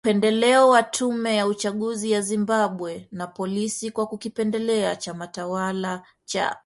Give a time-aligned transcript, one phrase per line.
[0.03, 6.57] upendeleo wa tume ya uchaguzi ya Zimbabwe, na polisi kwa kukipendelea chama tawala cha